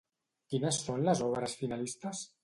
Quines 0.53 0.79
són 0.85 1.03
les 1.09 1.21
obres 1.25 1.53
finalistes? 1.59 2.23